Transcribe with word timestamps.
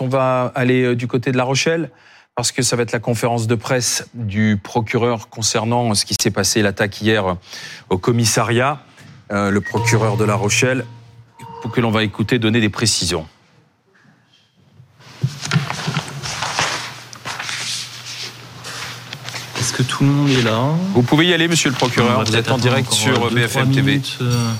On 0.00 0.08
va 0.08 0.52
aller 0.54 0.82
euh, 0.82 0.96
du 0.96 1.06
côté 1.06 1.32
de 1.32 1.36
La 1.36 1.44
Rochelle 1.44 1.90
parce 2.34 2.52
que 2.52 2.62
ça 2.62 2.76
va 2.76 2.84
être 2.84 2.92
la 2.92 3.00
conférence 3.00 3.48
de 3.48 3.56
presse 3.56 4.06
du 4.14 4.60
procureur 4.62 5.28
concernant 5.28 5.92
ce 5.94 6.04
qui 6.04 6.14
s'est 6.14 6.30
passé, 6.30 6.62
l'attaque 6.62 7.00
hier 7.00 7.36
au 7.90 7.98
commissariat. 7.98 8.80
Euh, 9.30 9.50
le 9.50 9.60
procureur 9.60 10.16
de 10.16 10.24
La 10.24 10.36
Rochelle, 10.36 10.86
pour 11.60 11.70
que 11.70 11.82
l'on 11.82 11.90
va 11.90 12.02
écouter, 12.02 12.38
donner 12.38 12.60
des 12.60 12.70
précisions. 12.70 13.26
Est-ce 19.58 19.72
que 19.74 19.82
tout 19.82 20.04
le 20.04 20.10
monde 20.10 20.30
est 20.30 20.42
là? 20.42 20.70
Vous 20.94 21.02
pouvez 21.02 21.26
y 21.26 21.34
aller, 21.34 21.46
monsieur 21.46 21.68
le 21.68 21.76
procureur. 21.76 22.24
Vous 22.24 22.36
êtes 22.36 22.50
en 22.50 22.56
direct 22.56 22.90
sur 22.90 23.30
BFM 23.30 23.70
TV. 23.70 24.00
Euh, 24.22 24.50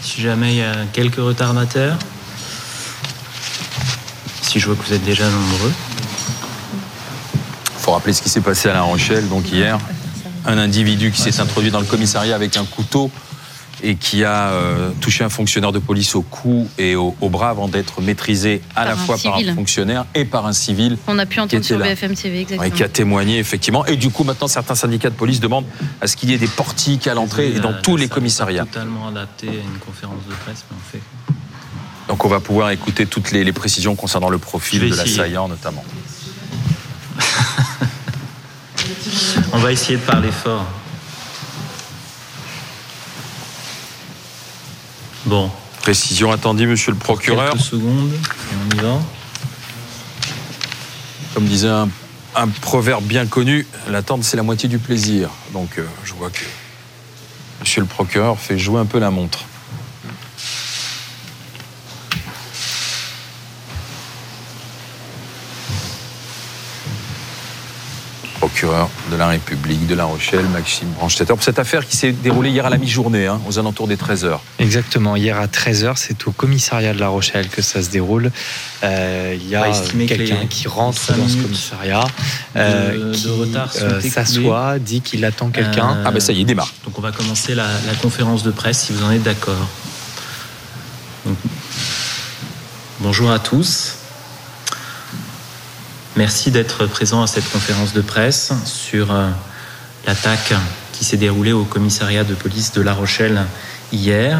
si 0.00 0.22
jamais 0.22 0.52
il 0.52 0.58
y 0.58 0.62
a 0.62 0.86
quelques 0.92 1.16
retardataires 1.16 1.98
je 4.60 4.66
vois 4.66 4.76
que 4.76 4.86
vous 4.86 4.92
êtes 4.92 5.04
déjà 5.04 5.24
nombreux. 5.24 5.72
Il 7.76 7.80
faut 7.80 7.92
rappeler 7.92 8.12
ce 8.12 8.22
qui 8.22 8.28
s'est 8.28 8.40
passé 8.40 8.68
à 8.68 8.72
La 8.72 8.82
Rochelle, 8.82 9.28
donc 9.28 9.50
hier. 9.50 9.78
Un 10.46 10.58
individu 10.58 11.10
qui 11.10 11.20
s'est 11.20 11.40
introduit 11.40 11.70
dans 11.70 11.80
le 11.80 11.86
commissariat 11.86 12.34
avec 12.34 12.56
un 12.56 12.64
couteau 12.64 13.10
et 13.82 13.96
qui 13.96 14.24
a 14.24 14.48
euh, 14.48 14.90
touché 15.00 15.24
un 15.24 15.28
fonctionnaire 15.28 15.72
de 15.72 15.78
police 15.78 16.14
au 16.14 16.22
cou 16.22 16.68
et 16.78 16.96
au, 16.96 17.12
bras 17.28 17.50
avant 17.50 17.68
d'être 17.68 18.00
maîtrisé 18.00 18.62
à 18.74 18.84
la 18.84 18.96
fois 18.96 19.16
par 19.22 19.36
un 19.36 19.54
fonctionnaire 19.54 20.06
et 20.14 20.24
par 20.24 20.46
un 20.46 20.52
civil. 20.52 20.96
On 21.06 21.18
a 21.18 21.26
pu 21.26 21.40
entendre 21.40 21.64
sur 21.64 21.78
BFM 21.78 22.14
TV, 22.14 22.40
exactement. 22.40 22.62
Et 22.62 22.70
qui 22.70 22.82
a 22.82 22.88
témoigné, 22.88 23.38
effectivement. 23.38 23.84
Et 23.86 23.96
du 23.96 24.10
coup, 24.10 24.24
maintenant, 24.24 24.48
certains 24.48 24.74
syndicats 24.74 25.10
de 25.10 25.14
police 25.14 25.40
demandent 25.40 25.66
à 26.00 26.06
ce 26.06 26.16
qu'il 26.16 26.30
y 26.30 26.34
ait 26.34 26.38
des 26.38 26.46
portiques 26.46 27.06
à 27.06 27.14
l'entrée 27.14 27.48
et 27.48 27.60
dans 27.60 27.74
tous 27.74 27.96
les 27.96 28.08
commissariats. 28.08 28.64
totalement 28.64 29.08
adapté 29.08 29.48
à 29.48 29.52
une 29.52 29.78
conférence 29.84 30.24
de 30.28 30.34
presse, 30.34 30.64
mais 30.70 30.76
on 30.78 30.90
fait 30.90 31.02
donc 32.08 32.24
on 32.24 32.28
va 32.28 32.40
pouvoir 32.40 32.70
écouter 32.70 33.06
toutes 33.06 33.30
les, 33.32 33.52
précisions 33.52 33.94
concernant 33.96 34.28
le 34.28 34.38
profil 34.38 34.90
de 34.90 34.94
l'assaillant 34.94 35.48
notamment. 35.48 35.84
on 39.52 39.58
va 39.58 39.72
essayer 39.72 39.96
de 39.96 40.02
parler 40.02 40.30
fort. 40.30 40.66
Bon. 45.26 45.50
Précision 45.80 46.32
attendue, 46.32 46.66
monsieur 46.66 46.92
le 46.92 46.98
procureur. 46.98 47.52
Quelques 47.52 47.64
secondes 47.64 48.12
et 48.12 48.54
on 48.54 48.76
y 48.76 48.80
va. 48.80 49.00
Comme 51.34 51.44
disait 51.46 51.68
un, 51.68 51.88
proverbe 52.60 53.04
bien 53.04 53.26
connu, 53.26 53.66
l'attente 53.88 54.24
c'est 54.24 54.36
la 54.36 54.42
moitié 54.42 54.68
du 54.68 54.78
plaisir. 54.78 55.30
Donc 55.52 55.78
euh, 55.78 55.86
je 56.04 56.12
vois 56.14 56.30
que 56.30 56.44
monsieur 57.60 57.80
le 57.80 57.86
procureur 57.86 58.38
fait 58.38 58.58
jouer 58.58 58.80
un 58.80 58.86
peu 58.86 58.98
la 58.98 59.10
montre. 59.10 59.44
Procureur 68.54 68.88
de 69.10 69.16
la 69.16 69.26
République 69.26 69.84
de 69.88 69.96
La 69.96 70.04
Rochelle, 70.04 70.46
Maxime 70.52 70.88
Branchetter, 70.90 71.34
pour 71.34 71.42
cette 71.42 71.58
affaire 71.58 71.84
qui 71.84 71.96
s'est 71.96 72.12
déroulée 72.12 72.50
hier 72.50 72.64
à 72.64 72.70
la 72.70 72.78
mi-journée, 72.78 73.26
hein, 73.26 73.40
aux 73.48 73.58
alentours 73.58 73.88
des 73.88 73.96
13h. 73.96 74.38
Exactement, 74.60 75.16
hier 75.16 75.36
à 75.40 75.46
13h, 75.46 75.94
c'est 75.96 76.28
au 76.28 76.30
commissariat 76.30 76.94
de 76.94 77.00
La 77.00 77.08
Rochelle 77.08 77.48
que 77.48 77.62
ça 77.62 77.82
se 77.82 77.90
déroule. 77.90 78.30
Euh, 78.84 79.36
il 79.36 79.48
y 79.48 79.56
a 79.56 79.72
quelqu'un 80.06 80.46
qui 80.48 80.68
rentre 80.68 81.16
dans 81.16 81.28
ce 81.28 81.36
commissariat, 81.38 82.06
euh, 82.54 83.12
qui 83.12 83.26
euh, 83.82 84.00
s'assoit, 84.00 84.78
dit 84.78 85.00
qu'il 85.00 85.24
attend 85.24 85.50
quelqu'un. 85.50 86.02
ah 86.04 86.12
ben 86.12 86.20
ça 86.20 86.32
y 86.32 86.42
est, 86.42 86.44
démarre. 86.44 86.72
Donc 86.84 86.96
on 86.96 87.02
va 87.02 87.10
commencer 87.10 87.56
la, 87.56 87.66
conférence 88.00 88.44
de 88.44 88.52
presse 88.52 88.84
si 88.84 88.92
vous 88.92 89.02
en 89.02 89.10
êtes 89.10 89.24
d'accord. 89.24 89.66
Bonjour 93.00 93.32
à 93.32 93.40
tous. 93.40 94.03
Merci 96.16 96.52
d'être 96.52 96.86
présent 96.86 97.22
à 97.22 97.26
cette 97.26 97.50
conférence 97.50 97.92
de 97.92 98.00
presse 98.00 98.52
sur 98.66 99.10
euh, 99.10 99.28
l'attaque 100.06 100.54
qui 100.92 101.04
s'est 101.04 101.16
déroulée 101.16 101.52
au 101.52 101.64
commissariat 101.64 102.22
de 102.22 102.34
police 102.34 102.70
de 102.70 102.82
La 102.82 102.94
Rochelle 102.94 103.42
hier. 103.92 104.38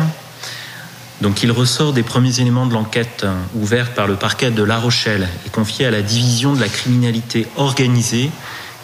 Donc 1.20 1.42
il 1.42 1.50
ressort 1.50 1.92
des 1.92 2.04
premiers 2.04 2.38
éléments 2.38 2.66
de 2.66 2.74
l'enquête 2.74 3.26
ouverte 3.56 3.92
par 3.92 4.06
le 4.06 4.14
parquet 4.14 4.52
de 4.52 4.62
La 4.62 4.78
Rochelle 4.78 5.28
et 5.46 5.50
confiée 5.50 5.86
à 5.86 5.90
la 5.90 6.02
division 6.02 6.52
de 6.52 6.60
la 6.60 6.68
criminalité 6.68 7.48
organisée 7.56 8.30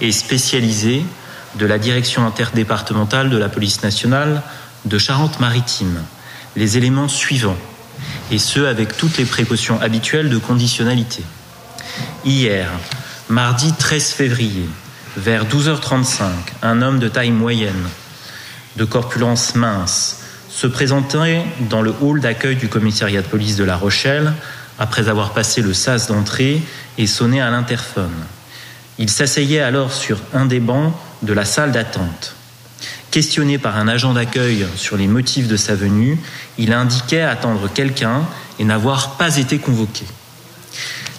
et 0.00 0.10
spécialisée 0.10 1.04
de 1.60 1.66
la 1.66 1.78
direction 1.78 2.26
interdépartementale 2.26 3.30
de 3.30 3.36
la 3.36 3.48
police 3.48 3.84
nationale 3.84 4.42
de 4.84 4.98
Charente-Maritime. 4.98 6.02
Les 6.56 6.76
éléments 6.76 7.08
suivants, 7.08 7.58
et 8.32 8.38
ce 8.38 8.60
avec 8.60 8.96
toutes 8.96 9.16
les 9.18 9.26
précautions 9.26 9.80
habituelles 9.80 10.28
de 10.28 10.38
conditionnalité. 10.38 11.22
Hier, 12.24 12.68
mardi 13.28 13.72
13 13.72 14.10
février, 14.10 14.68
vers 15.16 15.44
12h35, 15.46 16.24
un 16.62 16.82
homme 16.82 16.98
de 16.98 17.08
taille 17.08 17.30
moyenne, 17.30 17.88
de 18.76 18.84
corpulence 18.84 19.54
mince, 19.54 20.20
se 20.50 20.66
présentait 20.66 21.42
dans 21.68 21.82
le 21.82 21.94
hall 22.00 22.20
d'accueil 22.20 22.56
du 22.56 22.68
commissariat 22.68 23.22
de 23.22 23.26
police 23.26 23.56
de 23.56 23.64
La 23.64 23.76
Rochelle 23.76 24.32
après 24.78 25.08
avoir 25.08 25.32
passé 25.32 25.62
le 25.62 25.72
sas 25.72 26.08
d'entrée 26.08 26.60
et 26.98 27.06
sonné 27.06 27.40
à 27.40 27.50
l'interphone. 27.50 28.24
Il 28.98 29.08
s'asseyait 29.08 29.60
alors 29.60 29.92
sur 29.92 30.18
un 30.34 30.46
des 30.46 30.60
bancs 30.60 30.92
de 31.22 31.32
la 31.32 31.44
salle 31.44 31.72
d'attente. 31.72 32.34
Questionné 33.10 33.58
par 33.58 33.76
un 33.76 33.88
agent 33.88 34.12
d'accueil 34.12 34.66
sur 34.76 34.96
les 34.96 35.06
motifs 35.06 35.48
de 35.48 35.56
sa 35.56 35.74
venue, 35.74 36.18
il 36.58 36.72
indiquait 36.72 37.22
attendre 37.22 37.68
quelqu'un 37.72 38.22
et 38.58 38.64
n'avoir 38.64 39.16
pas 39.16 39.36
été 39.36 39.58
convoqué. 39.58 40.04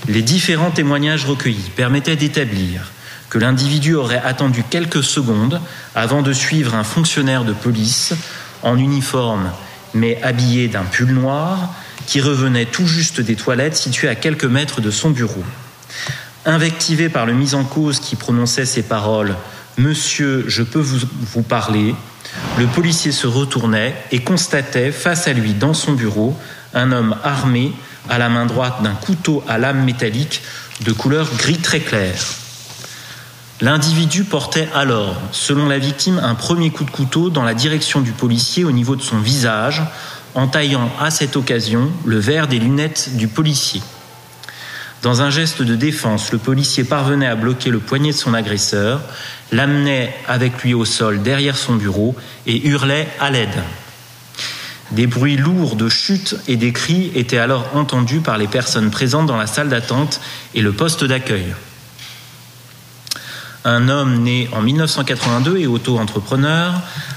Les 0.07 0.21
différents 0.21 0.71
témoignages 0.71 1.25
recueillis 1.25 1.71
permettaient 1.75 2.15
d'établir 2.15 2.91
que 3.29 3.37
l'individu 3.37 3.95
aurait 3.95 4.21
attendu 4.23 4.63
quelques 4.69 5.03
secondes 5.03 5.61
avant 5.95 6.21
de 6.21 6.33
suivre 6.33 6.75
un 6.75 6.83
fonctionnaire 6.83 7.45
de 7.45 7.53
police 7.53 8.13
en 8.63 8.77
uniforme 8.77 9.51
mais 9.93 10.21
habillé 10.23 10.67
d'un 10.67 10.83
pull 10.83 11.11
noir 11.11 11.73
qui 12.07 12.21
revenait 12.21 12.65
tout 12.65 12.87
juste 12.87 13.21
des 13.21 13.35
toilettes 13.35 13.75
situées 13.75 14.07
à 14.07 14.15
quelques 14.15 14.45
mètres 14.45 14.81
de 14.81 14.91
son 14.91 15.11
bureau. 15.11 15.43
Invectivé 16.45 17.09
par 17.09 17.25
le 17.25 17.33
mis 17.33 17.53
en 17.53 17.63
cause 17.63 17.99
qui 17.99 18.15
prononçait 18.15 18.65
ces 18.65 18.83
paroles 18.83 19.35
Monsieur, 19.77 20.45
je 20.47 20.63
peux 20.63 20.79
vous, 20.79 21.07
vous 21.33 21.43
parler, 21.43 21.95
le 22.57 22.65
policier 22.67 23.11
se 23.11 23.27
retournait 23.27 23.95
et 24.11 24.19
constatait 24.19 24.91
face 24.91 25.27
à 25.27 25.33
lui 25.33 25.53
dans 25.53 25.73
son 25.73 25.93
bureau 25.93 26.37
un 26.73 26.91
homme 26.91 27.15
armé 27.23 27.71
à 28.09 28.17
la 28.17 28.29
main 28.29 28.45
droite 28.45 28.81
d'un 28.83 28.93
couteau 28.93 29.43
à 29.47 29.57
lame 29.57 29.83
métallique 29.83 30.41
de 30.81 30.91
couleur 30.91 31.29
gris 31.37 31.59
très 31.59 31.79
clair. 31.79 32.15
L'individu 33.61 34.23
portait 34.23 34.67
alors, 34.73 35.15
selon 35.31 35.67
la 35.67 35.77
victime, 35.77 36.19
un 36.23 36.33
premier 36.33 36.71
coup 36.71 36.83
de 36.83 36.89
couteau 36.89 37.29
dans 37.29 37.43
la 37.43 37.53
direction 37.53 38.01
du 38.01 38.11
policier 38.11 38.63
au 38.63 38.71
niveau 38.71 38.95
de 38.95 39.03
son 39.03 39.19
visage, 39.19 39.83
en 40.33 40.47
taillant 40.47 40.89
à 40.99 41.11
cette 41.11 41.35
occasion 41.35 41.91
le 42.03 42.17
verre 42.17 42.47
des 42.47 42.57
lunettes 42.57 43.15
du 43.17 43.27
policier. 43.27 43.81
Dans 45.03 45.21
un 45.21 45.29
geste 45.29 45.61
de 45.61 45.75
défense, 45.75 46.31
le 46.31 46.37
policier 46.37 46.83
parvenait 46.83 47.27
à 47.27 47.35
bloquer 47.35 47.69
le 47.69 47.79
poignet 47.79 48.11
de 48.11 48.17
son 48.17 48.33
agresseur, 48.33 49.01
l'amenait 49.51 50.13
avec 50.27 50.63
lui 50.63 50.73
au 50.73 50.85
sol 50.85 51.21
derrière 51.21 51.57
son 51.57 51.75
bureau 51.75 52.15
et 52.47 52.67
hurlait 52.67 53.07
à 53.19 53.29
l'aide. 53.31 53.63
Des 54.91 55.07
bruits 55.07 55.37
lourds 55.37 55.77
de 55.77 55.87
chute 55.87 56.35
et 56.49 56.57
des 56.57 56.73
cris 56.73 57.11
étaient 57.15 57.37
alors 57.37 57.69
entendus 57.73 58.19
par 58.19 58.37
les 58.37 58.47
personnes 58.47 58.91
présentes 58.91 59.25
dans 59.25 59.37
la 59.37 59.47
salle 59.47 59.69
d'attente 59.69 60.19
et 60.53 60.61
le 60.61 60.73
poste 60.73 61.05
d'accueil. 61.05 61.53
Un 63.63 63.89
homme 63.89 64.23
né 64.23 64.49
en 64.51 64.61
1982 64.61 65.59
et 65.59 65.67
auto-entrepreneur, 65.67 66.73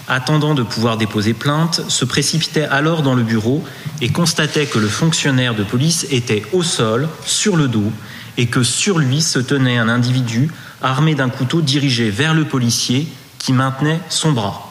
attendant 0.09 0.55
de 0.55 0.63
pouvoir 0.63 0.99
déposer 0.99 1.33
plainte, 1.33 1.81
se 1.89 2.05
précipitait 2.05 2.65
alors 2.65 3.03
dans 3.03 3.15
le 3.15 3.23
bureau 3.23 3.65
et 4.01 4.11
constatait 4.11 4.67
que 4.67 4.79
le 4.79 4.89
fonctionnaire 4.89 5.55
de 5.55 5.65
police 5.65 6.07
était 6.11 6.45
au 6.53 6.63
sol, 6.63 7.09
sur 7.25 7.57
le 7.57 7.67
dos, 7.67 7.91
et 8.37 8.47
que 8.47 8.63
sur 8.63 8.99
lui 8.99 9.23
se 9.23 9.39
tenait 9.39 9.79
un 9.79 9.89
individu 9.89 10.51
armé 10.83 11.15
d'un 11.15 11.31
couteau 11.31 11.61
dirigé 11.61 12.11
vers 12.11 12.35
le 12.35 12.45
policier 12.45 13.09
qui 13.39 13.53
maintenait 13.53 14.01
son 14.11 14.33
bras. 14.33 14.71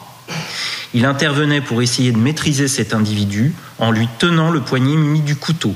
Il 0.94 1.04
intervenait 1.04 1.60
pour 1.60 1.82
essayer 1.82 2.12
de 2.12 2.18
maîtriser 2.18 2.68
cet 2.68 2.94
individu 2.94 3.52
en 3.78 3.90
lui 3.90 4.08
tenant 4.18 4.50
le 4.50 4.60
poignet 4.60 4.96
muni 4.96 5.20
du 5.20 5.36
couteau, 5.36 5.74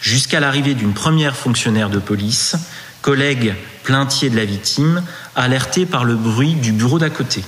jusqu'à 0.00 0.38
l'arrivée 0.38 0.74
d'une 0.74 0.92
première 0.92 1.34
fonctionnaire 1.34 1.90
de 1.90 1.98
police 1.98 2.56
collègue 3.02 3.54
plaintier 3.82 4.30
de 4.30 4.36
la 4.36 4.44
victime, 4.44 5.02
alerté 5.34 5.86
par 5.86 6.04
le 6.04 6.14
bruit 6.14 6.54
du 6.54 6.72
bureau 6.72 6.98
d'à 6.98 7.10
côté. 7.10 7.42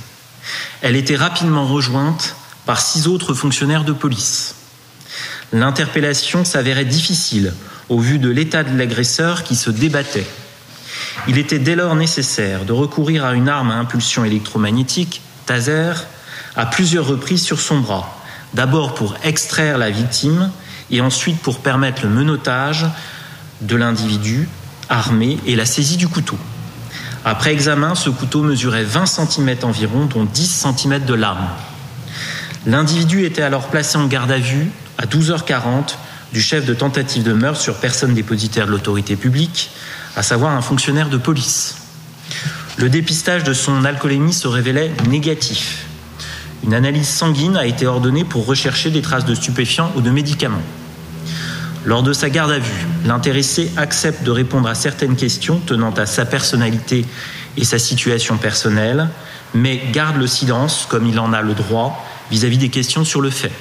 Elle 0.81 0.97
était 0.97 1.17
rapidement 1.17 1.67
rejointe 1.67 2.37
par 2.65 2.81
six 2.81 3.07
autres 3.07 3.35
fonctionnaires 3.35 3.85
de 3.85 3.93
police. 3.93 4.55
L'interpellation 5.53 6.45
s'avérait 6.45 6.87
difficile 6.87 7.53
au 7.89 7.99
vu 7.99 8.19
de 8.19 8.31
l'état 8.31 8.65
de 8.65 8.77
l'agresseur 8.77 9.45
qui 9.45 9.55
se 9.55 9.71
débattait. 9.71 10.27
Il 11.29 11.37
était 11.37 11.59
dès 11.59 11.77
lors 11.77 11.95
nécessaire 11.95 12.65
de 12.65 12.73
recourir 12.73 13.25
à 13.25 13.35
une 13.35 13.49
arme 13.49 13.71
à 13.71 13.75
impulsion 13.75 14.25
électromagnétique, 14.25 15.21
taser, 15.45 15.93
à 16.57 16.67
plusieurs 16.67 17.07
reprises 17.07 17.43
sur 17.43 17.61
son 17.61 17.81
bras, 17.81 18.19
d'abord 18.55 18.95
pour 18.95 19.15
extraire 19.23 19.79
la 19.79 19.91
victime 19.91 20.51
et 20.91 21.01
ensuite 21.01 21.39
pour 21.41 21.61
permettre 21.61 22.03
le 22.03 22.11
menottage 22.11 22.87
de 23.63 23.77
l'individu 23.77 24.49
armé 24.89 25.39
et 25.47 25.57
la 25.57 25.65
saisie 25.65 25.97
du 25.97 26.09
couteau. 26.09 26.37
Après 27.25 27.53
examen, 27.53 27.95
ce 27.95 28.11
couteau 28.11 28.43
mesurait 28.43 28.85
20 28.85 29.07
cm 29.07 29.57
environ, 29.63 30.07
dont 30.07 30.25
10 30.25 30.67
cm 30.77 31.05
de 31.05 31.15
lame. 31.15 31.49
L'individu 32.67 33.25
était 33.25 33.43
alors 33.43 33.69
placé 33.69 33.97
en 33.97 34.07
garde 34.07 34.31
à 34.31 34.39
vue 34.39 34.71
à 34.99 35.07
12h40 35.07 35.95
du 36.33 36.41
chef 36.41 36.65
de 36.65 36.75
tentative 36.75 37.23
de 37.23 37.33
meurtre 37.33 37.61
sur 37.61 37.77
personne 37.77 38.15
dépositaire 38.15 38.67
de 38.67 38.73
l'autorité 38.73 39.17
publique, 39.17 39.71
à 40.17 40.23
savoir 40.23 40.53
un 40.53 40.63
fonctionnaire 40.63 41.09
de 41.09 41.17
police. 41.17 41.77
Le 42.77 42.89
dépistage 42.89 43.45
de 43.45 43.53
son 43.53 43.85
alcoolémie 43.85 44.33
se 44.33 44.49
révélait 44.49 44.93
négatif. 45.09 45.87
Une 46.65 46.75
analyse 46.75 47.09
sanguine 47.09 47.57
a 47.57 47.67
été 47.67 47.87
ordonnée 47.87 48.25
pour 48.25 48.47
rechercher 48.47 48.91
des 48.91 49.03
traces 49.03 49.25
de 49.25 49.35
stupéfiants 49.35 49.93
ou 49.97 50.01
de 50.01 50.11
médicaments. 50.11 50.63
Lors 51.85 52.05
de 52.05 52.13
sa 52.13 52.31
garde 52.31 52.53
à 52.53 52.59
vue, 52.59 52.87
l'intéressé 53.05 53.73
accepte 53.77 54.23
de 54.23 54.31
répondre 54.31 54.69
à 54.69 54.77
certaines 54.77 55.17
questions 55.17 55.61
tenant 55.67 55.91
à 55.91 56.07
sa 56.07 56.25
personnalité 56.25 57.05
et 57.57 57.65
sa 57.65 57.81
situation 57.81 58.37
personnelle, 58.37 59.09
mais 59.55 59.83
garde 59.93 60.17
le 60.17 60.29
silence, 60.29 60.87
comme 60.89 61.09
il 61.09 61.19
en 61.19 61.33
a 61.33 61.43
le 61.43 61.55
droit, 61.55 62.07
vis-à-vis 62.31 62.59
des 62.59 62.69
questions 62.69 63.05
sur 63.05 63.21
le 63.21 63.31
fait. 63.31 63.53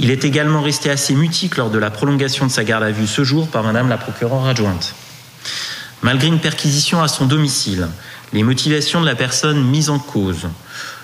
Il 0.00 0.10
est 0.10 0.24
également 0.24 0.62
resté 0.62 0.90
assez 0.90 1.14
mutique 1.14 1.56
lors 1.56 1.70
de 1.70 1.78
la 1.78 1.90
prolongation 1.90 2.46
de 2.46 2.50
sa 2.50 2.64
garde 2.64 2.82
à 2.82 2.90
vue 2.90 3.06
ce 3.06 3.22
jour 3.22 3.46
par 3.46 3.62
Madame 3.62 3.88
la 3.88 3.98
procureure 3.98 4.46
adjointe. 4.46 4.94
Malgré 6.02 6.26
une 6.26 6.40
perquisition 6.40 7.00
à 7.00 7.06
son 7.06 7.26
domicile, 7.26 7.86
les 8.32 8.42
motivations 8.42 9.00
de 9.00 9.06
la 9.06 9.14
personne 9.14 9.62
mise 9.62 9.90
en 9.90 10.00
cause 10.00 10.48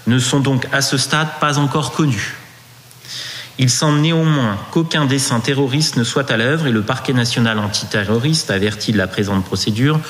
ne 0.08 0.18
sont 0.18 0.40
donc 0.40 0.66
à 0.72 0.80
ce 0.80 0.96
stade 0.96 1.28
pas 1.40 1.58
encore 1.58 1.92
connues. 1.92 2.36
Il 3.58 3.70
semble 3.70 3.98
néanmoins 3.98 4.56
qu'aucun 4.70 5.04
dessein 5.04 5.40
terroriste 5.40 5.96
ne 5.96 6.04
soit 6.04 6.30
à 6.30 6.36
l'œuvre 6.36 6.68
et 6.68 6.70
le 6.70 6.82
parquet 6.82 7.12
national 7.12 7.58
antiterroriste, 7.58 8.50
averti 8.50 8.92
de 8.92 8.98
la 8.98 9.08
présente 9.08 9.44
procédure, 9.44 10.00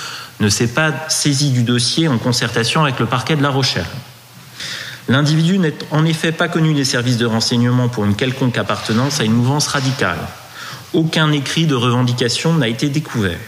ne 0.40 0.48
s'est 0.48 0.68
pas 0.68 0.92
saisi 1.08 1.50
du 1.50 1.62
dossier 1.62 2.08
en 2.08 2.18
concertation 2.18 2.82
avec 2.82 2.98
le 3.00 3.06
parquet 3.06 3.36
de 3.36 3.42
La 3.42 3.48
Rochelle. 3.48 3.86
L'individu 5.08 5.58
n'est 5.58 5.74
en 5.90 6.04
effet 6.04 6.32
pas 6.32 6.48
connu 6.48 6.74
des 6.74 6.84
services 6.84 7.16
de 7.16 7.24
renseignement 7.24 7.88
pour 7.88 8.04
une 8.04 8.14
quelconque 8.14 8.58
appartenance 8.58 9.20
à 9.20 9.24
une 9.24 9.32
mouvance 9.32 9.66
radicale. 9.66 10.18
Aucun 10.92 11.32
écrit 11.32 11.66
de 11.66 11.74
revendication 11.74 12.52
n'a 12.52 12.68
été 12.68 12.90
découvert. 12.90 13.38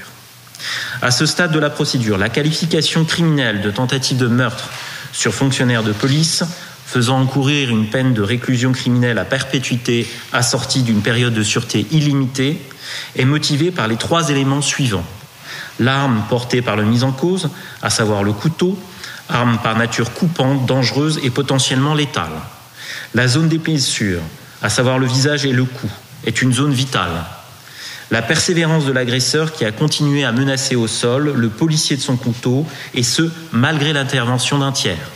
À 1.02 1.11
ce 1.11 1.26
stade 1.26 1.52
de 1.52 1.58
la 1.58 1.70
procédure, 1.70 2.17
la 2.17 2.31
qualification 2.31 3.05
criminelle 3.05 3.61
de 3.61 3.70
tentative 3.70 4.17
de 4.17 4.26
meurtre 4.26 4.70
sur 5.12 5.34
fonctionnaire 5.34 5.82
de 5.82 5.92
police 5.92 6.44
faisant 6.90 7.20
encourir 7.20 7.70
une 7.70 7.86
peine 7.86 8.14
de 8.14 8.22
réclusion 8.22 8.72
criminelle 8.72 9.18
à 9.18 9.24
perpétuité 9.24 10.08
assortie 10.32 10.82
d'une 10.82 11.02
période 11.02 11.32
de 11.32 11.44
sûreté 11.44 11.86
illimitée, 11.92 12.60
est 13.14 13.24
motivée 13.24 13.70
par 13.70 13.86
les 13.86 13.94
trois 13.94 14.30
éléments 14.30 14.60
suivants. 14.60 15.04
L'arme 15.78 16.24
portée 16.28 16.62
par 16.62 16.74
le 16.74 16.84
mis 16.84 17.04
en 17.04 17.12
cause, 17.12 17.48
à 17.80 17.90
savoir 17.90 18.24
le 18.24 18.32
couteau, 18.32 18.76
arme 19.28 19.58
par 19.62 19.78
nature 19.78 20.12
coupante, 20.12 20.66
dangereuse 20.66 21.20
et 21.22 21.30
potentiellement 21.30 21.94
létale. 21.94 22.32
La 23.14 23.28
zone 23.28 23.48
des 23.48 23.58
blessures, 23.58 24.22
à 24.60 24.68
savoir 24.68 24.98
le 24.98 25.06
visage 25.06 25.46
et 25.46 25.52
le 25.52 25.64
cou, 25.64 25.88
est 26.26 26.42
une 26.42 26.52
zone 26.52 26.72
vitale. 26.72 27.24
La 28.10 28.22
persévérance 28.22 28.86
de 28.86 28.92
l'agresseur 28.92 29.52
qui 29.52 29.64
a 29.64 29.70
continué 29.70 30.24
à 30.24 30.32
menacer 30.32 30.74
au 30.74 30.88
sol 30.88 31.32
le 31.36 31.48
policier 31.48 31.96
de 31.96 32.02
son 32.02 32.16
couteau, 32.16 32.66
et 32.94 33.04
ce, 33.04 33.30
malgré 33.52 33.92
l'intervention 33.92 34.58
d'un 34.58 34.72
tiers. 34.72 35.10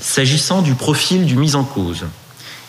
S'agissant 0.00 0.60
du 0.60 0.74
profil 0.74 1.24
du 1.24 1.36
mis 1.36 1.54
en 1.54 1.64
cause, 1.64 2.04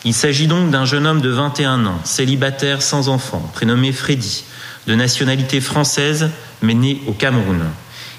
il 0.04 0.14
s'agit 0.14 0.46
donc 0.46 0.70
d'un 0.70 0.86
jeune 0.86 1.06
homme 1.06 1.20
de 1.20 1.28
21 1.28 1.84
ans, 1.84 2.00
célibataire 2.04 2.80
sans 2.80 3.08
enfant, 3.08 3.40
prénommé 3.52 3.92
Freddy, 3.92 4.44
de 4.86 4.94
nationalité 4.94 5.60
française 5.60 6.30
mais 6.62 6.74
né 6.74 7.02
au 7.06 7.12
Cameroun. 7.12 7.64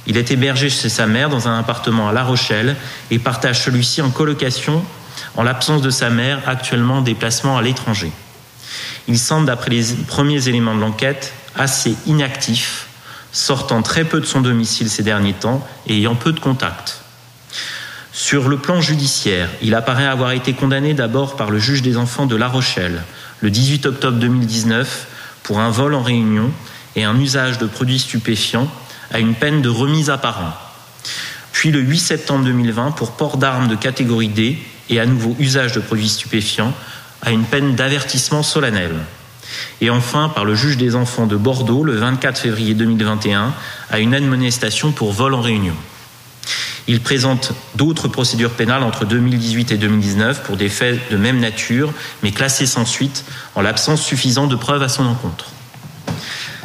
Il 0.08 0.18
est 0.18 0.32
hébergé 0.32 0.70
chez 0.70 0.90
sa 0.90 1.08
mère 1.08 1.30
dans 1.30 1.48
un 1.48 1.60
appartement 1.60 2.10
à 2.10 2.14
La 2.14 2.24
Rochelle 2.24 2.76
et 3.12 3.20
partage 3.20 3.62
celui-ci 3.62 4.02
en 4.02 4.10
colocation 4.10 4.84
en 5.36 5.44
l'absence 5.44 5.82
de 5.82 5.90
sa 5.90 6.10
mère 6.10 6.42
actuellement 6.48 6.98
en 6.98 7.02
déplacement 7.02 7.58
à 7.58 7.62
l'étranger. 7.62 8.12
Il 9.08 9.18
semble, 9.18 9.48
d'après 9.48 9.72
les 9.72 9.84
premiers 10.08 10.48
éléments 10.48 10.76
de 10.76 10.82
l'enquête, 10.82 11.34
assez 11.56 11.96
inactif, 12.06 12.88
sortant 13.32 13.82
très 13.82 14.04
peu 14.04 14.20
de 14.20 14.26
son 14.26 14.42
domicile 14.42 14.90
ces 14.90 15.04
derniers 15.04 15.34
temps 15.34 15.68
et 15.88 15.98
ayant 15.98 16.16
peu 16.16 16.32
de 16.32 16.40
contacts. 16.40 17.02
Sur 18.12 18.50
le 18.50 18.58
plan 18.58 18.82
judiciaire, 18.82 19.50
il 19.62 19.76
apparaît 19.76 20.06
avoir 20.06 20.32
été 20.32 20.54
condamné 20.54 20.94
d'abord 20.94 21.36
par 21.36 21.52
le 21.52 21.60
juge 21.60 21.82
des 21.82 21.98
enfants 21.98 22.26
de 22.26 22.36
La 22.36 22.48
Rochelle 22.48 23.04
le 23.42 23.50
18 23.50 23.86
octobre 23.86 24.18
2019 24.18 25.08
pour 25.44 25.60
un 25.60 25.70
vol 25.70 25.94
en 25.94 26.02
réunion 26.02 26.52
et 26.96 27.04
un 27.04 27.18
usage 27.20 27.58
de 27.58 27.66
produits 27.66 28.00
stupéfiants 28.00 28.68
à 29.12 29.20
une 29.20 29.36
peine 29.36 29.62
de 29.62 29.70
remise 29.70 30.10
à 30.10 30.18
parent. 30.18 30.54
Puis 31.52 31.72
le 31.72 31.80
8 31.80 32.00
septembre 32.00 32.46
2020 32.46 32.92
pour 32.92 33.12
port 33.14 33.38
d'armes 33.38 33.68
de 33.68 33.76
catégorie 33.76 34.28
D 34.28 34.58
et 34.90 35.00
à 35.00 35.06
nouveau 35.06 35.36
usage 35.40 35.74
de 35.74 35.80
produits 35.80 36.10
stupéfiants 36.10 36.74
à 37.22 37.32
une 37.32 37.44
peine 37.44 37.76
d'avertissement 37.76 38.44
solennel. 38.44 38.92
Et 39.82 39.90
enfin 39.90 40.30
par 40.30 40.46
le 40.46 40.56
juge 40.56 40.78
des 40.78 40.96
enfants 40.96 41.26
de 41.26 41.36
Bordeaux 41.36 41.84
le 41.84 41.96
24 41.96 42.40
février 42.40 42.74
2021 42.74 43.54
à 43.90 44.00
une 44.00 44.14
admonestation 44.14 44.92
pour 44.92 45.12
vol 45.12 45.34
en 45.34 45.42
réunion. 45.42 45.76
Il 46.88 47.02
présente 47.02 47.54
d'autres 47.76 48.08
procédures 48.08 48.52
pénales 48.52 48.82
entre 48.82 49.06
2018 49.06 49.72
et 49.72 49.78
2019 49.78 50.42
pour 50.44 50.58
des 50.58 50.70
faits 50.70 51.00
de 51.12 51.18
même 51.18 51.40
nature, 51.40 51.94
mais 52.24 52.32
classés 52.32 52.66
sans 52.66 52.86
suite 52.86 53.26
en 53.54 53.62
l'absence 53.62 54.02
suffisante 54.02 54.50
de 54.50 54.56
preuves 54.56 54.82
à 54.82 54.90
son 54.90 55.06
encontre. 55.06 55.52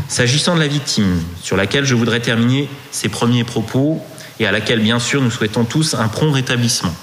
S'agissant 0.08 0.54
de 0.54 0.60
la 0.60 0.66
victime, 0.66 1.22
sur 1.42 1.56
laquelle 1.56 1.84
je 1.84 1.94
voudrais 1.94 2.20
terminer 2.20 2.70
ces 2.90 3.10
premiers 3.10 3.44
propos 3.44 4.02
et 4.40 4.46
à 4.46 4.52
laquelle 4.52 4.80
bien 4.80 4.98
sûr 4.98 5.20
nous 5.20 5.30
souhaitons 5.30 5.64
tous 5.64 5.94
un 5.94 6.08
prompt 6.08 6.32
rétablissement. 6.32 6.94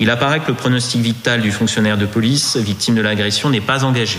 Il 0.00 0.10
apparaît 0.10 0.40
que 0.40 0.48
le 0.48 0.54
pronostic 0.54 1.00
vital 1.00 1.40
du 1.40 1.52
fonctionnaire 1.52 1.98
de 1.98 2.06
police 2.06 2.56
victime 2.56 2.94
de 2.94 3.02
l'agression 3.02 3.50
n'est 3.50 3.60
pas 3.60 3.84
engagé. 3.84 4.18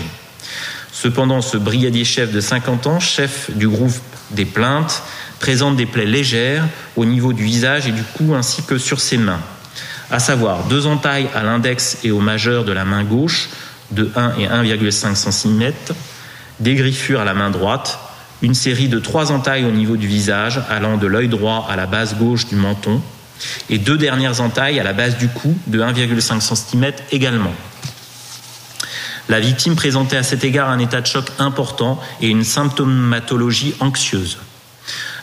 Cependant, 0.92 1.42
ce 1.42 1.56
brigadier 1.56 2.04
chef 2.04 2.32
de 2.32 2.40
50 2.40 2.86
ans, 2.86 3.00
chef 3.00 3.50
du 3.54 3.68
groupe 3.68 3.92
des 4.30 4.44
plaintes, 4.44 5.02
présente 5.40 5.76
des 5.76 5.86
plaies 5.86 6.06
légères 6.06 6.64
au 6.96 7.04
niveau 7.04 7.32
du 7.32 7.44
visage 7.44 7.86
et 7.86 7.92
du 7.92 8.02
cou 8.16 8.34
ainsi 8.34 8.62
que 8.62 8.78
sur 8.78 9.00
ses 9.00 9.18
mains, 9.18 9.40
à 10.10 10.18
savoir 10.18 10.64
deux 10.64 10.86
entailles 10.86 11.28
à 11.34 11.42
l'index 11.42 11.98
et 12.04 12.10
au 12.10 12.20
majeur 12.20 12.64
de 12.64 12.72
la 12.72 12.84
main 12.84 13.04
gauche 13.04 13.50
de 13.90 14.10
1 14.16 14.34
et 14.38 14.46
1,5 14.46 15.14
cm, 15.14 15.72
des 16.60 16.74
griffures 16.74 17.20
à 17.20 17.24
la 17.24 17.34
main 17.34 17.50
droite, 17.50 17.98
une 18.40 18.54
série 18.54 18.88
de 18.88 18.98
trois 18.98 19.32
entailles 19.32 19.64
au 19.64 19.70
niveau 19.70 19.96
du 19.96 20.06
visage 20.06 20.60
allant 20.70 20.96
de 20.96 21.06
l'œil 21.06 21.28
droit 21.28 21.66
à 21.68 21.76
la 21.76 21.86
base 21.86 22.16
gauche 22.16 22.46
du 22.46 22.56
menton 22.56 23.02
et 23.70 23.78
deux 23.78 23.98
dernières 23.98 24.40
entailles 24.40 24.80
à 24.80 24.84
la 24.84 24.92
base 24.92 25.16
du 25.16 25.28
cou 25.28 25.56
de 25.66 25.80
1,5 25.80 26.40
cm 26.40 26.92
également. 27.12 27.54
La 29.28 29.40
victime 29.40 29.74
présentait 29.74 30.18
à 30.18 30.22
cet 30.22 30.44
égard 30.44 30.68
un 30.68 30.78
état 30.78 31.00
de 31.00 31.06
choc 31.06 31.26
important 31.38 32.00
et 32.20 32.28
une 32.28 32.44
symptomatologie 32.44 33.74
anxieuse. 33.80 34.38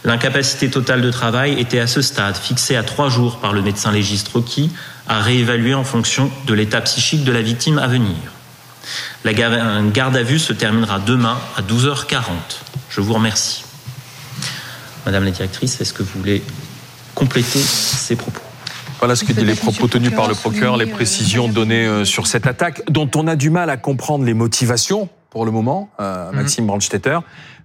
L'incapacité 0.04 0.70
totale 0.72 1.02
de 1.02 1.12
travail 1.12 1.60
était 1.60 1.80
à 1.80 1.86
ce 1.86 2.02
stade 2.02 2.36
fixée 2.36 2.76
à 2.76 2.82
trois 2.82 3.10
jours 3.10 3.38
par 3.38 3.54
le 3.54 3.62
médecin 3.62 3.92
légiste 3.92 4.30
requis, 4.30 4.72
à 5.08 5.22
réévaluer 5.22 5.76
en 5.76 5.84
fonction 5.84 6.32
de 6.48 6.54
l'état 6.56 6.82
psychique 6.82 7.24
de 7.24 7.32
la 7.32 7.44
victime 7.44 7.78
à 7.78 7.88
venir. 7.88 8.16
La 9.24 9.34
garde 9.34 10.18
à 10.18 10.24
vue 10.24 10.40
se 10.40 10.54
terminera 10.54 11.00
demain 11.00 11.38
à 11.56 11.62
12h40. 11.62 12.24
Je 12.90 13.02
vous 13.02 13.14
remercie. 13.14 13.64
Madame 15.06 15.26
la 15.26 15.32
directrice, 15.32 15.80
est-ce 15.80 15.94
que 15.94 16.02
vous 16.02 16.20
voulez 16.20 16.44
compléter 17.16 17.60
ces 17.60 18.16
propos 18.16 18.42
voilà 19.00 19.16
ce 19.16 19.24
que 19.24 19.34
dit 19.34 19.46
les 19.46 19.56
propos 19.56 19.88
tenus 19.88 20.14
par 20.14 20.28
le 20.28 20.36
procureur, 20.36 20.78
les 20.78 20.86
précisions 20.86 21.48
données 21.48 21.88
euh, 21.88 22.06
sur 22.06 22.28
cette 22.28 22.46
attaque, 22.46 22.84
dont 22.88 23.10
on 23.16 23.26
a 23.26 23.36
du 23.36 23.50
mal 23.50 23.72
à 23.72 23.78
comprendre 23.78 24.26
les 24.26 24.36
motivations 24.36 25.10
pour 25.32 25.44
le 25.44 25.50
moment, 25.50 25.90
euh, 26.00 26.30
mhm. 26.30 26.36
Maxime 26.36 26.68
Brandstetter 26.68 27.18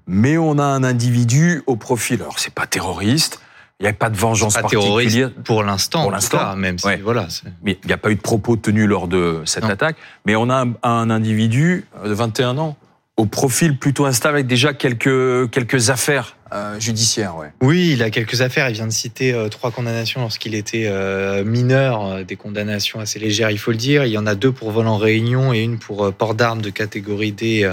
mais 0.07 0.39
on 0.39 0.59
a 0.59 0.65
un 0.65 0.85
individu 0.85 1.63
au 1.67 1.77
profil. 1.77 2.23
Alors, 2.23 2.39
c'est 2.39 2.55
pas 2.55 2.67
terroriste. 2.67 3.41
Il 3.79 3.83
n'y 3.83 3.89
a 3.89 3.93
pas 3.93 4.09
de 4.09 4.17
vengeance 4.17 4.55
pas 4.55 4.63
particulière. 4.63 5.31
pour 5.45 5.63
l'instant. 5.63 6.03
Pour 6.03 6.13
l'instant. 6.13 6.57
Même 6.57 6.79
si, 6.79 6.89
voilà. 7.03 7.29
Mais 7.63 7.79
il 7.83 7.87
n'y 7.87 7.93
a 7.93 7.99
pas 7.99 8.11
eu 8.11 8.15
de 8.15 8.21
propos 8.21 8.57
tenus 8.57 8.87
lors 8.87 9.07
de 9.07 9.43
cette 9.45 9.65
attaque. 9.65 9.97
Mais 10.25 10.35
on 10.35 10.49
a 10.49 10.65
un, 10.83 11.11
individu 11.11 11.85
de 12.03 12.13
21 12.13 12.57
ans. 12.57 12.77
Au 13.17 13.25
profil 13.25 13.79
plutôt 13.79 14.05
instable 14.05 14.37
avec 14.37 14.47
déjà 14.47 14.75
quelques, 14.75 15.51
quelques 15.51 15.91
affaires 15.91 16.37
euh, 16.53 16.79
judiciaires. 16.79 17.37
Ouais. 17.37 17.51
Oui, 17.63 17.93
il 17.93 18.03
a 18.03 18.11
quelques 18.11 18.43
affaires. 18.43 18.69
Il 18.69 18.75
vient 18.75 18.87
de 18.87 18.93
citer 18.93 19.33
euh, 19.33 19.49
trois 19.49 19.71
condamnations 19.71 20.21
lorsqu'il 20.21 20.55
était 20.55 20.85
euh, 20.87 21.43
mineur, 21.43 22.25
des 22.25 22.37
condamnations 22.37 23.01
assez 23.01 23.19
légères, 23.19 23.51
il 23.51 23.59
faut 23.59 23.71
le 23.71 23.79
dire. 23.79 24.05
Il 24.05 24.13
y 24.13 24.19
en 24.19 24.27
a 24.27 24.35
deux 24.35 24.53
pour 24.53 24.71
vol 24.71 24.87
en 24.87 24.99
réunion 24.99 25.53
et 25.53 25.61
une 25.61 25.79
pour 25.79 26.13
port 26.13 26.35
d'armes 26.35 26.61
de 26.61 26.71
catégorie 26.71 27.33
D 27.33 27.71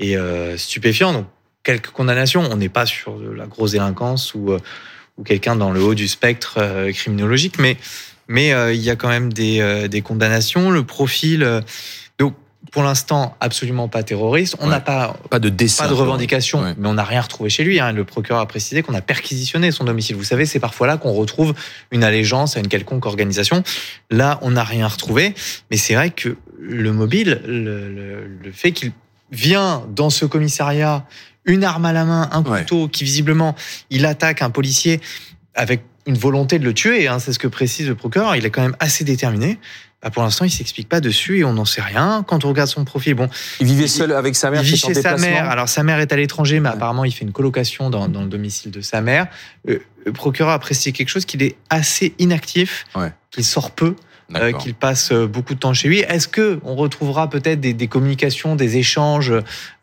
et 0.00 0.16
stupéfiant. 0.56 1.12
Donc 1.12 1.26
quelques 1.62 1.90
condamnations. 1.90 2.42
On 2.50 2.56
n'est 2.56 2.68
pas 2.68 2.84
sur 2.84 3.16
de 3.18 3.30
la 3.30 3.46
grosse 3.46 3.72
délinquance 3.72 4.34
ou, 4.34 4.52
ou 5.16 5.22
quelqu'un 5.22 5.54
dans 5.54 5.70
le 5.70 5.82
haut 5.82 5.94
du 5.94 6.08
spectre 6.08 6.90
criminologique, 6.92 7.58
mais 7.58 7.76
mais 8.26 8.48
il 8.74 8.80
y 8.80 8.90
a 8.90 8.96
quand 8.96 9.08
même 9.08 9.32
des, 9.32 9.86
des 9.88 10.00
condamnations. 10.00 10.70
Le 10.70 10.82
profil 10.82 11.62
pour 12.74 12.82
l'instant 12.82 13.36
absolument 13.38 13.86
pas 13.86 14.02
terroriste. 14.02 14.56
On 14.58 14.66
n'a 14.66 14.80
pas, 14.80 15.16
pas 15.30 15.38
de 15.38 15.48
dessin, 15.48 15.84
pas 15.84 15.88
de 15.88 15.94
revendication, 15.94 16.74
mais 16.76 16.88
on 16.88 16.94
n'a 16.94 17.04
rien 17.04 17.20
retrouvé 17.20 17.48
chez 17.48 17.62
lui. 17.62 17.78
Hein. 17.78 17.92
Le 17.92 18.04
procureur 18.04 18.40
a 18.40 18.48
précisé 18.48 18.82
qu'on 18.82 18.94
a 18.94 19.00
perquisitionné 19.00 19.70
son 19.70 19.84
domicile. 19.84 20.16
Vous 20.16 20.24
savez, 20.24 20.44
c'est 20.44 20.58
parfois 20.58 20.88
là 20.88 20.96
qu'on 20.96 21.12
retrouve 21.12 21.54
une 21.92 22.02
allégeance 22.02 22.56
à 22.56 22.60
une 22.60 22.66
quelconque 22.66 23.06
organisation. 23.06 23.62
Là, 24.10 24.40
on 24.42 24.50
n'a 24.50 24.64
rien 24.64 24.88
retrouvé, 24.88 25.36
mais 25.70 25.76
c'est 25.76 25.94
vrai 25.94 26.10
que 26.10 26.36
le 26.58 26.92
mobile, 26.92 27.42
le, 27.46 28.26
le, 28.42 28.52
fait 28.52 28.72
qu'il 28.72 28.90
vient 29.30 29.84
dans 29.94 30.10
ce 30.10 30.26
commissariat, 30.26 31.06
une 31.44 31.62
arme 31.62 31.84
à 31.84 31.92
la 31.92 32.04
main, 32.04 32.28
un 32.32 32.42
couteau, 32.42 32.88
qui 32.88 33.04
visiblement 33.04 33.54
il 33.90 34.04
attaque 34.04 34.42
un 34.42 34.50
policier 34.50 35.00
avec 35.54 35.82
une 36.06 36.16
volonté 36.16 36.58
de 36.58 36.64
le 36.64 36.74
tuer, 36.74 37.08
hein, 37.08 37.18
c'est 37.18 37.32
ce 37.32 37.38
que 37.38 37.48
précise 37.48 37.88
le 37.88 37.94
procureur. 37.94 38.36
Il 38.36 38.44
est 38.44 38.50
quand 38.50 38.62
même 38.62 38.76
assez 38.80 39.04
déterminé. 39.04 39.58
Bah, 40.02 40.10
pour 40.10 40.22
l'instant, 40.22 40.44
il 40.44 40.50
s'explique 40.50 40.88
pas 40.88 41.00
dessus 41.00 41.38
et 41.38 41.44
on 41.44 41.54
n'en 41.54 41.64
sait 41.64 41.80
rien. 41.80 42.24
Quand 42.28 42.44
on 42.44 42.48
regarde 42.50 42.68
son 42.68 42.84
profil, 42.84 43.14
bon, 43.14 43.30
il 43.58 43.66
vivait 43.66 43.86
seul 43.86 44.12
avec 44.12 44.36
sa 44.36 44.50
mère. 44.50 44.60
Il 44.62 44.66
vit 44.66 44.76
chez 44.76 44.92
sa 44.92 45.16
mère. 45.16 45.48
Alors 45.48 45.68
sa 45.68 45.82
mère 45.82 45.98
est 45.98 46.12
à 46.12 46.16
l'étranger, 46.16 46.60
mais 46.60 46.68
apparemment 46.68 47.04
il 47.04 47.12
fait 47.12 47.24
une 47.24 47.32
colocation 47.32 47.88
dans, 47.88 48.06
dans 48.08 48.20
le 48.20 48.28
domicile 48.28 48.70
de 48.70 48.82
sa 48.82 49.00
mère. 49.00 49.28
Euh, 49.68 49.78
le 50.04 50.12
procureur 50.12 50.52
a 50.52 50.58
précisé 50.58 50.92
quelque 50.92 51.08
chose 51.08 51.24
qu'il 51.24 51.42
est 51.42 51.56
assez 51.70 52.14
inactif, 52.18 52.84
qu'il 53.30 53.44
sort 53.44 53.70
peu. 53.70 53.96
Euh, 54.36 54.52
qu'il 54.52 54.74
passe 54.74 55.12
euh, 55.12 55.26
beaucoup 55.26 55.54
de 55.54 55.58
temps 55.58 55.74
chez 55.74 55.86
lui. 55.86 55.98
Est-ce 56.00 56.28
que 56.28 56.58
on 56.64 56.74
retrouvera 56.76 57.28
peut-être 57.28 57.60
des, 57.60 57.74
des, 57.74 57.88
communications, 57.88 58.56
des 58.56 58.78
échanges 58.78 59.32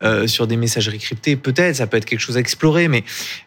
euh, 0.02 0.26
sur 0.26 0.48
des 0.48 0.56
messageries 0.56 0.98
cryptées? 0.98 1.36
Peut-être, 1.36 1.76
ça 1.76 1.86
peut 1.86 1.96
être 1.96 2.04
quelque 2.04 2.20
chose 2.20 2.36
à 2.36 2.40
explorer, 2.40 2.88
mais 2.88 3.04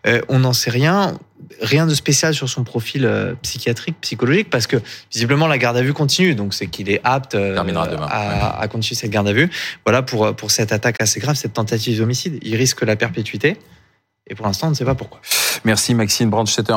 euh, 0.07 0.21
on 0.29 0.39
n'en 0.39 0.53
sait 0.53 0.71
rien. 0.71 1.17
Rien 1.61 1.85
de 1.85 1.93
spécial 1.93 2.33
sur 2.33 2.49
son 2.49 2.63
profil 2.63 3.09
psychiatrique, 3.41 3.97
psychologique, 4.01 4.49
parce 4.49 4.67
que 4.67 4.77
visiblement 5.11 5.47
la 5.47 5.57
garde 5.57 5.77
à 5.77 5.81
vue 5.81 5.93
continue, 5.93 6.33
donc 6.33 6.53
c'est 6.53 6.67
qu'il 6.67 6.89
est 6.89 7.01
apte 7.03 7.35
à, 7.35 8.59
à, 8.59 8.67
continuer 8.67 8.95
cette 8.95 9.11
garde 9.11 9.27
à 9.27 9.33
vue. 9.33 9.49
Voilà 9.85 10.01
pour 10.01 10.33
pour 10.35 10.49
cette 10.49 10.71
attaque 10.71 10.95
assez 10.99 11.19
grave, 11.19 11.35
cette 11.35 11.53
tentative 11.53 11.97
d'homicide. 11.99 12.39
Il 12.41 12.55
risque 12.55 12.81
la 12.81 12.95
perpétuité, 12.95 13.57
et 14.27 14.33
pour 14.33 14.47
l'instant, 14.47 14.67
on 14.67 14.69
ne 14.71 14.75
sait 14.75 14.85
pas 14.85 14.95
pourquoi. 14.95 15.21
Merci 15.65 15.93
Maxime 15.93 16.29
Brandstetter. 16.29 16.73